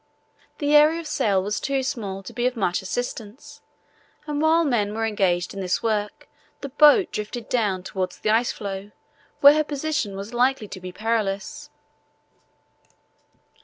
[0.57, 3.61] The area of sail was too small to be of much assistance,
[4.25, 6.27] and while the men were engaged in this work
[6.61, 8.89] the boat drifted down towards the ice floe,
[9.41, 11.69] where her position was likely to be perilous.